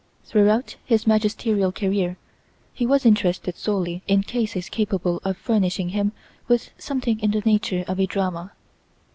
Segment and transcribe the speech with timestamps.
[0.25, 2.17] Throughout his magisterial career
[2.73, 6.11] he was interested solely in cases capable of furnishing him
[6.47, 8.51] with something in the nature of a drama.